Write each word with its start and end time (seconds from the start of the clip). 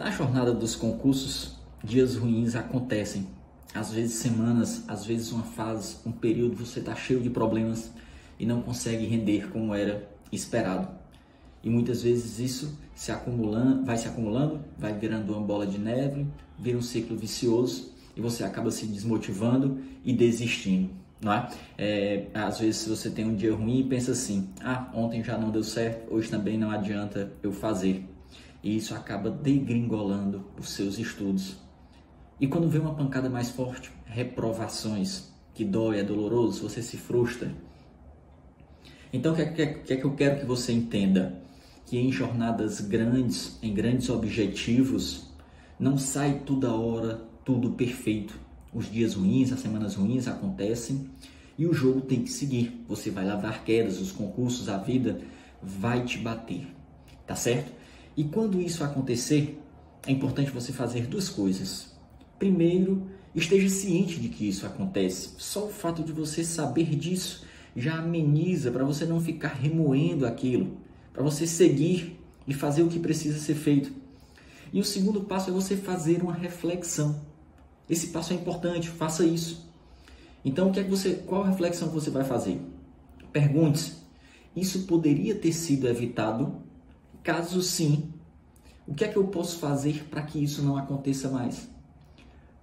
Na 0.00 0.10
jornada 0.10 0.54
dos 0.54 0.74
concursos, 0.74 1.58
dias 1.84 2.16
ruins 2.16 2.54
acontecem. 2.54 3.26
Às 3.74 3.92
vezes 3.92 4.14
semanas, 4.14 4.82
às 4.88 5.04
vezes 5.04 5.30
uma 5.30 5.42
fase, 5.42 5.96
um 6.06 6.10
período 6.10 6.56
você 6.56 6.80
está 6.80 6.94
cheio 6.94 7.20
de 7.20 7.28
problemas 7.28 7.92
e 8.38 8.46
não 8.46 8.62
consegue 8.62 9.04
render 9.04 9.50
como 9.50 9.74
era 9.74 10.08
esperado. 10.32 10.88
E 11.62 11.68
muitas 11.68 12.02
vezes 12.02 12.38
isso 12.38 12.78
se 12.94 13.12
acumulando, 13.12 13.84
vai 13.84 13.98
se 13.98 14.08
acumulando, 14.08 14.64
vai 14.78 14.94
virando 14.94 15.34
uma 15.34 15.42
bola 15.42 15.66
de 15.66 15.76
neve, 15.76 16.26
vira 16.58 16.78
um 16.78 16.82
ciclo 16.82 17.14
vicioso 17.14 17.92
e 18.16 18.22
você 18.22 18.42
acaba 18.42 18.70
se 18.70 18.86
desmotivando 18.86 19.82
e 20.02 20.14
desistindo. 20.14 20.88
Não 21.20 21.34
é? 21.34 21.50
é? 21.76 22.26
às 22.32 22.58
vezes 22.58 22.88
você 22.88 23.10
tem 23.10 23.26
um 23.26 23.34
dia 23.34 23.54
ruim 23.54 23.80
e 23.80 23.84
pensa 23.84 24.12
assim, 24.12 24.48
ah, 24.64 24.90
ontem 24.94 25.22
já 25.22 25.36
não 25.36 25.50
deu 25.50 25.62
certo, 25.62 26.10
hoje 26.10 26.30
também 26.30 26.56
não 26.56 26.70
adianta 26.70 27.30
eu 27.42 27.52
fazer 27.52 28.09
e 28.62 28.76
isso 28.76 28.94
acaba 28.94 29.30
degringolando 29.30 30.46
os 30.58 30.70
seus 30.70 30.98
estudos. 30.98 31.56
E 32.40 32.46
quando 32.46 32.68
vem 32.68 32.80
uma 32.80 32.94
pancada 32.94 33.28
mais 33.28 33.50
forte, 33.50 33.90
reprovações, 34.06 35.30
que 35.54 35.64
dói, 35.64 35.98
é 35.98 36.02
doloroso, 36.02 36.62
você 36.62 36.82
se 36.82 36.96
frustra. 36.96 37.54
Então, 39.12 39.32
o 39.32 39.36
que, 39.36 39.42
é, 39.42 39.46
que, 39.46 39.62
é, 39.62 39.66
que 39.66 39.92
é 39.92 39.96
que 39.96 40.04
eu 40.04 40.14
quero 40.14 40.40
que 40.40 40.46
você 40.46 40.72
entenda? 40.72 41.42
Que 41.84 41.98
em 41.98 42.12
jornadas 42.12 42.80
grandes, 42.80 43.58
em 43.62 43.74
grandes 43.74 44.08
objetivos, 44.08 45.28
não 45.78 45.98
sai 45.98 46.40
toda 46.46 46.72
hora 46.72 47.22
tudo 47.44 47.72
perfeito. 47.72 48.38
Os 48.72 48.90
dias 48.90 49.14
ruins, 49.14 49.52
as 49.52 49.60
semanas 49.60 49.96
ruins 49.96 50.28
acontecem 50.28 51.10
e 51.58 51.66
o 51.66 51.74
jogo 51.74 52.00
tem 52.00 52.22
que 52.22 52.30
seguir. 52.30 52.84
Você 52.88 53.10
vai 53.10 53.24
lavar 53.24 53.64
quedas, 53.64 54.00
os 54.00 54.12
concursos, 54.12 54.68
a 54.68 54.78
vida 54.78 55.20
vai 55.62 56.04
te 56.04 56.18
bater, 56.18 56.66
tá 57.26 57.34
certo? 57.34 57.72
E 58.16 58.24
quando 58.24 58.60
isso 58.60 58.82
acontecer, 58.84 59.60
é 60.06 60.12
importante 60.12 60.50
você 60.50 60.72
fazer 60.72 61.06
duas 61.06 61.28
coisas. 61.28 61.94
Primeiro, 62.38 63.06
esteja 63.34 63.68
ciente 63.68 64.18
de 64.18 64.28
que 64.28 64.48
isso 64.48 64.66
acontece. 64.66 65.30
Só 65.38 65.66
o 65.66 65.70
fato 65.70 66.02
de 66.02 66.12
você 66.12 66.42
saber 66.42 66.96
disso 66.96 67.44
já 67.76 67.98
ameniza 67.98 68.70
para 68.70 68.84
você 68.84 69.04
não 69.04 69.20
ficar 69.20 69.54
remoendo 69.54 70.26
aquilo, 70.26 70.78
para 71.12 71.22
você 71.22 71.46
seguir 71.46 72.18
e 72.46 72.54
fazer 72.54 72.82
o 72.82 72.88
que 72.88 72.98
precisa 72.98 73.38
ser 73.38 73.54
feito. 73.54 73.92
E 74.72 74.80
o 74.80 74.84
segundo 74.84 75.22
passo 75.22 75.50
é 75.50 75.52
você 75.52 75.76
fazer 75.76 76.22
uma 76.22 76.32
reflexão. 76.32 77.20
Esse 77.88 78.08
passo 78.08 78.32
é 78.32 78.36
importante, 78.36 78.88
faça 78.88 79.24
isso. 79.24 79.68
Então, 80.44 80.68
o 80.68 80.72
que 80.72 80.80
é 80.80 80.84
que 80.84 80.90
você, 80.90 81.14
qual 81.26 81.42
reflexão 81.42 81.88
você 81.88 82.10
vai 82.10 82.24
fazer? 82.24 82.60
Pergunte-se: 83.32 83.94
isso 84.54 84.86
poderia 84.86 85.34
ter 85.34 85.52
sido 85.52 85.88
evitado 85.88 86.59
Caso 87.30 87.62
sim, 87.62 88.12
o 88.88 88.92
que 88.92 89.04
é 89.04 89.08
que 89.08 89.16
eu 89.16 89.28
posso 89.28 89.60
fazer 89.60 90.04
para 90.10 90.20
que 90.20 90.42
isso 90.42 90.64
não 90.64 90.76
aconteça 90.76 91.30
mais? 91.30 91.70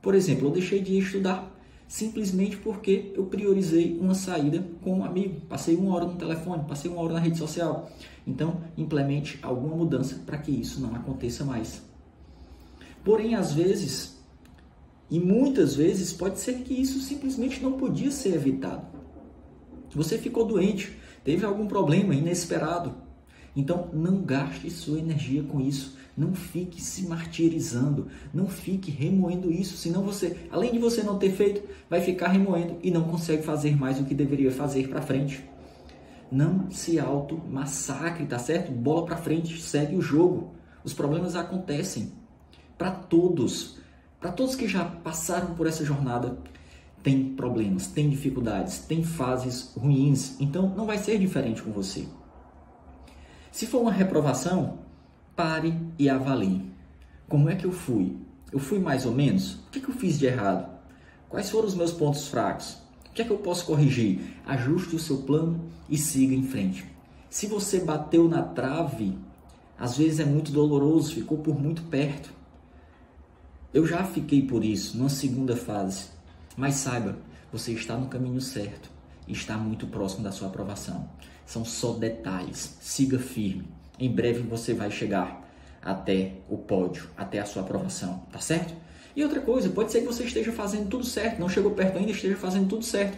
Por 0.01 0.13
exemplo, 0.13 0.45
eu 0.45 0.51
deixei 0.51 0.81
de 0.81 0.97
estudar 0.97 1.57
simplesmente 1.87 2.57
porque 2.57 3.13
eu 3.15 3.27
priorizei 3.27 3.97
uma 3.97 4.13
saída 4.13 4.67
com 4.81 4.99
um 4.99 5.05
amigo. 5.05 5.39
Passei 5.47 5.73
uma 5.73 5.95
hora 5.95 6.03
no 6.03 6.17
telefone, 6.17 6.65
passei 6.67 6.91
uma 6.91 7.01
hora 7.01 7.13
na 7.13 7.21
rede 7.21 7.37
social. 7.37 7.89
Então, 8.27 8.59
implemente 8.77 9.39
alguma 9.41 9.73
mudança 9.73 10.21
para 10.25 10.37
que 10.37 10.51
isso 10.51 10.81
não 10.81 10.93
aconteça 10.93 11.45
mais. 11.45 11.81
Porém, 13.05 13.35
às 13.35 13.53
vezes, 13.53 14.17
e 15.09 15.17
muitas 15.17 15.75
vezes, 15.75 16.11
pode 16.11 16.41
ser 16.41 16.55
que 16.55 16.73
isso 16.73 16.99
simplesmente 16.99 17.63
não 17.63 17.77
podia 17.77 18.11
ser 18.11 18.35
evitado. 18.35 18.85
Você 19.91 20.17
ficou 20.17 20.45
doente, 20.45 20.91
teve 21.23 21.45
algum 21.45 21.67
problema 21.67 22.13
inesperado, 22.13 23.06
então, 23.57 23.89
não 23.91 24.21
gaste 24.21 24.69
sua 24.69 24.99
energia 24.99 25.41
com 25.41 25.59
isso. 25.59 25.97
Não 26.15 26.35
fique 26.35 26.79
se 26.79 27.07
martirizando. 27.07 28.05
Não 28.31 28.47
fique 28.47 28.91
remoendo 28.91 29.51
isso. 29.51 29.75
Senão 29.75 30.03
você, 30.03 30.37
além 30.51 30.71
de 30.71 30.77
você 30.77 31.01
não 31.01 31.17
ter 31.17 31.31
feito, 31.31 31.67
vai 31.89 31.99
ficar 31.99 32.27
remoendo 32.27 32.77
e 32.83 32.91
não 32.91 33.05
consegue 33.05 33.41
fazer 33.41 33.75
mais 33.75 33.99
o 33.99 34.05
que 34.05 34.13
deveria 34.13 34.51
fazer 34.51 34.87
para 34.87 35.01
frente. 35.01 35.43
Não 36.31 36.69
se 36.69 36.99
auto-massacre, 36.99 38.27
tá 38.27 38.37
certo? 38.37 38.71
Bola 38.71 39.07
para 39.07 39.17
frente, 39.17 39.59
segue 39.59 39.95
o 39.95 40.01
jogo. 40.01 40.51
Os 40.83 40.93
problemas 40.93 41.35
acontecem 41.35 42.11
para 42.77 42.91
todos. 42.91 43.79
Para 44.19 44.31
todos 44.31 44.53
que 44.53 44.67
já 44.67 44.85
passaram 44.85 45.55
por 45.55 45.65
essa 45.65 45.83
jornada, 45.83 46.37
tem 47.01 47.33
problemas, 47.33 47.87
tem 47.87 48.07
dificuldades, 48.07 48.79
tem 48.79 49.03
fases 49.03 49.73
ruins. 49.75 50.39
Então, 50.39 50.69
não 50.75 50.85
vai 50.85 50.99
ser 50.99 51.17
diferente 51.17 51.63
com 51.63 51.71
você. 51.71 52.05
Se 53.57 53.65
for 53.65 53.81
uma 53.81 53.91
reprovação, 53.91 54.77
pare 55.35 55.73
e 55.97 56.07
avalie. 56.07 56.71
Como 57.27 57.49
é 57.49 57.55
que 57.55 57.65
eu 57.65 57.71
fui? 57.71 58.15
Eu 58.51 58.59
fui 58.59 58.77
mais 58.77 59.03
ou 59.03 59.11
menos? 59.11 59.53
O 59.53 59.71
que, 59.71 59.79
é 59.79 59.81
que 59.81 59.89
eu 59.89 59.95
fiz 59.95 60.19
de 60.19 60.27
errado? 60.27 60.69
Quais 61.27 61.49
foram 61.49 61.67
os 61.67 61.73
meus 61.73 61.91
pontos 61.91 62.27
fracos? 62.27 62.77
O 63.09 63.13
que 63.15 63.23
é 63.23 63.25
que 63.25 63.31
eu 63.31 63.39
posso 63.39 63.65
corrigir? 63.65 64.21
Ajuste 64.45 64.95
o 64.95 64.99
seu 64.99 65.23
plano 65.23 65.59
e 65.89 65.97
siga 65.97 66.35
em 66.35 66.43
frente. 66.43 66.85
Se 67.31 67.47
você 67.47 67.79
bateu 67.79 68.29
na 68.29 68.43
trave, 68.43 69.17
às 69.75 69.97
vezes 69.97 70.19
é 70.19 70.25
muito 70.25 70.51
doloroso, 70.51 71.15
ficou 71.15 71.39
por 71.39 71.59
muito 71.59 71.81
perto. 71.81 72.31
Eu 73.73 73.87
já 73.87 74.03
fiquei 74.03 74.43
por 74.43 74.63
isso, 74.63 74.95
numa 74.95 75.09
segunda 75.09 75.55
fase. 75.55 76.09
Mas 76.55 76.75
saiba, 76.75 77.17
você 77.51 77.71
está 77.71 77.97
no 77.97 78.05
caminho 78.05 78.39
certo 78.39 78.96
está 79.27 79.57
muito 79.57 79.87
próximo 79.87 80.23
da 80.23 80.31
sua 80.31 80.47
aprovação. 80.47 81.09
São 81.45 81.63
só 81.65 81.93
detalhes. 81.93 82.77
Siga 82.81 83.19
firme. 83.19 83.67
Em 83.99 84.11
breve 84.11 84.41
você 84.41 84.73
vai 84.73 84.91
chegar 84.91 85.47
até 85.81 86.33
o 86.49 86.57
pódio, 86.57 87.09
até 87.15 87.39
a 87.39 87.45
sua 87.45 87.61
aprovação, 87.61 88.23
tá 88.31 88.39
certo? 88.39 88.73
E 89.15 89.23
outra 89.23 89.39
coisa, 89.39 89.69
pode 89.69 89.91
ser 89.91 90.01
que 90.01 90.05
você 90.05 90.23
esteja 90.23 90.51
fazendo 90.51 90.89
tudo 90.89 91.03
certo, 91.03 91.39
não 91.39 91.49
chegou 91.49 91.71
perto 91.71 91.97
ainda, 91.97 92.11
esteja 92.11 92.35
fazendo 92.35 92.67
tudo 92.67 92.85
certo. 92.85 93.17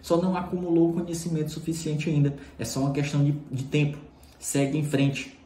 Só 0.00 0.20
não 0.20 0.36
acumulou 0.36 0.92
conhecimento 0.92 1.50
suficiente 1.50 2.08
ainda. 2.08 2.34
É 2.58 2.64
só 2.64 2.80
uma 2.80 2.92
questão 2.92 3.24
de, 3.24 3.32
de 3.50 3.64
tempo. 3.64 3.98
Segue 4.38 4.78
em 4.78 4.84
frente. 4.84 5.36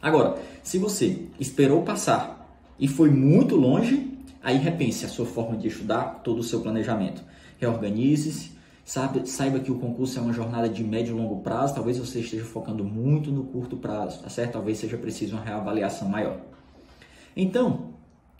Agora, 0.00 0.36
se 0.62 0.78
você 0.78 1.26
esperou 1.38 1.82
passar 1.82 2.58
e 2.78 2.88
foi 2.88 3.10
muito 3.10 3.54
longe, 3.54 4.10
aí 4.42 4.58
repense 4.58 5.04
a 5.04 5.08
sua 5.08 5.24
forma 5.24 5.56
de 5.56 5.68
estudar, 5.68 6.20
todo 6.24 6.40
o 6.40 6.42
seu 6.42 6.60
planejamento. 6.60 7.22
Reorganize-se, 7.58 8.50
Sabe, 8.84 9.28
saiba 9.28 9.60
que 9.60 9.70
o 9.70 9.78
concurso 9.78 10.18
é 10.18 10.22
uma 10.22 10.32
jornada 10.32 10.68
de 10.68 10.82
médio 10.82 11.16
e 11.16 11.20
longo 11.20 11.40
prazo, 11.40 11.74
talvez 11.74 11.98
você 11.98 12.18
esteja 12.18 12.44
focando 12.44 12.82
muito 12.84 13.30
no 13.30 13.44
curto 13.44 13.76
prazo, 13.76 14.20
tá 14.20 14.28
certo? 14.28 14.52
Talvez 14.54 14.78
seja 14.78 14.98
preciso 14.98 15.36
uma 15.36 15.44
reavaliação 15.44 16.08
maior. 16.08 16.40
Então, 17.36 17.92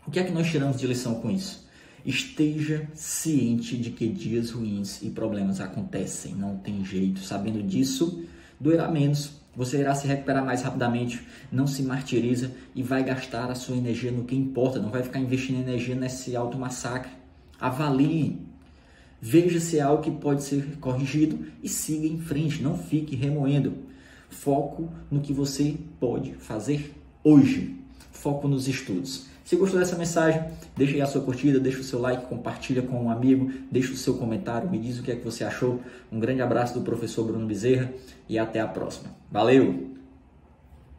o 0.05 0.11
que 0.11 0.19
é 0.19 0.23
que 0.23 0.31
nós 0.31 0.49
tiramos 0.49 0.77
de 0.77 0.85
lição 0.85 1.15
com 1.15 1.31
isso? 1.31 1.65
Esteja 2.05 2.89
ciente 2.93 3.77
de 3.77 3.91
que 3.91 4.07
dias 4.09 4.51
ruins 4.51 5.01
e 5.01 5.09
problemas 5.09 5.61
acontecem, 5.61 6.35
não 6.35 6.57
tem 6.57 6.83
jeito. 6.83 7.21
Sabendo 7.21 7.63
disso, 7.63 8.25
doerá 8.59 8.91
menos, 8.91 9.31
você 9.55 9.79
irá 9.79 9.95
se 9.95 10.05
recuperar 10.05 10.43
mais 10.43 10.61
rapidamente, 10.61 11.25
não 11.49 11.65
se 11.65 11.81
martiriza 11.83 12.51
e 12.75 12.83
vai 12.83 13.01
gastar 13.03 13.49
a 13.49 13.55
sua 13.55 13.77
energia 13.77 14.11
no 14.11 14.25
que 14.25 14.35
importa, 14.35 14.79
não 14.79 14.89
vai 14.89 15.03
ficar 15.03 15.19
investindo 15.19 15.61
energia 15.61 15.95
nesse 15.95 16.35
auto 16.35 16.57
massacre. 16.57 17.11
Avalie 17.57 18.41
Veja 19.25 19.57
se 19.61 19.79
é 19.79 19.81
algo 19.81 20.03
que 20.03 20.11
pode 20.11 20.43
ser 20.43 20.77
corrigido 20.81 21.39
e 21.63 21.69
siga 21.69 22.05
em 22.05 22.19
frente, 22.19 22.61
não 22.61 22.77
fique 22.77 23.15
remoendo. 23.15 23.73
Foco 24.29 24.89
no 25.09 25.21
que 25.21 25.31
você 25.31 25.75
pode 25.97 26.33
fazer 26.33 26.93
hoje. 27.23 27.73
Foco 28.11 28.49
nos 28.49 28.67
estudos. 28.67 29.27
Se 29.45 29.55
gostou 29.55 29.79
dessa 29.79 29.95
mensagem, 29.95 30.43
deixa 30.75 30.95
aí 30.95 31.01
a 31.01 31.05
sua 31.05 31.21
curtida, 31.21 31.57
deixa 31.57 31.79
o 31.79 31.85
seu 31.85 32.01
like, 32.01 32.25
compartilha 32.25 32.81
com 32.81 33.01
um 33.01 33.09
amigo, 33.09 33.49
deixa 33.71 33.93
o 33.93 33.95
seu 33.95 34.15
comentário, 34.15 34.69
me 34.69 34.77
diz 34.77 34.99
o 34.99 35.03
que 35.03 35.13
é 35.13 35.15
que 35.15 35.23
você 35.23 35.45
achou. 35.45 35.79
Um 36.11 36.19
grande 36.19 36.41
abraço 36.41 36.73
do 36.73 36.81
professor 36.81 37.25
Bruno 37.25 37.47
Bezerra 37.47 37.93
e 38.27 38.37
até 38.37 38.59
a 38.59 38.67
próxima. 38.67 39.15
Valeu! 39.31 40.02